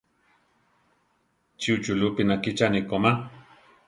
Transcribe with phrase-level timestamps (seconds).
[1.59, 3.11] Chi uchulúpi nakíchani komá?